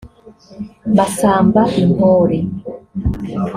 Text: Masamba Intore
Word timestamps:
Masamba 0.97 1.61
Intore 1.83 2.37